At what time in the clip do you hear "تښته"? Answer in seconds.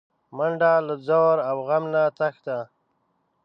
2.17-2.57